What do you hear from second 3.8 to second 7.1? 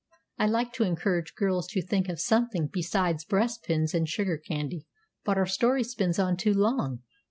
and sugar candy." But our story spins on too long.